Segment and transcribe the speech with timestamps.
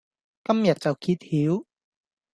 [0.43, 1.65] 今日就揭曉